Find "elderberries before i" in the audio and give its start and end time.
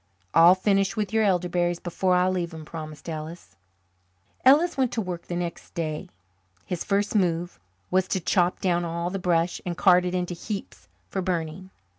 1.23-2.27